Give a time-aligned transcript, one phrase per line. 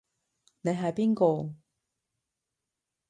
[0.61, 1.53] 你係邊個？